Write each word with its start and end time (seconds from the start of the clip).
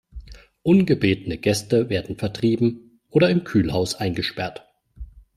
Ungebetene 0.63 1.37
Gäste 1.37 1.89
werden 1.91 2.17
vertrieben 2.17 3.01
oder 3.11 3.29
im 3.29 3.43
Kühlhaus 3.43 3.93
eingesperrt. 3.93 4.67